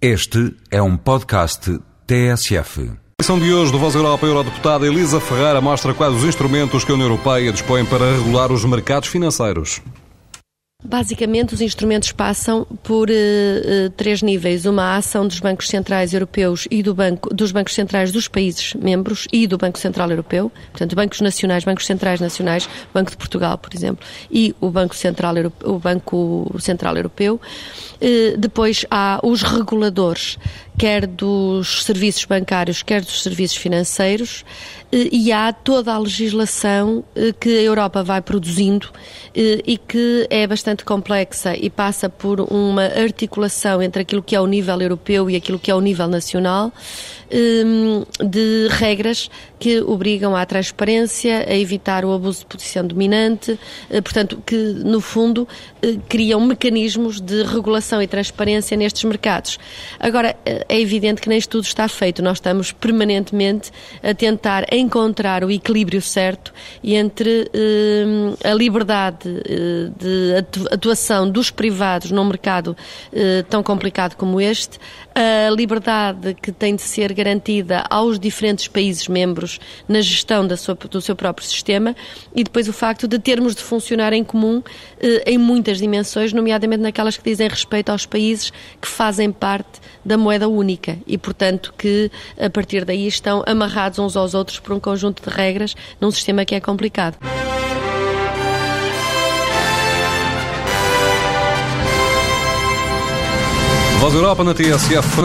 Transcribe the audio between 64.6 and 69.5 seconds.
encontrar o equilíbrio certo entre hum, a liberdade